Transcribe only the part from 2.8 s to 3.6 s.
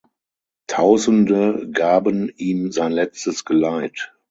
letztes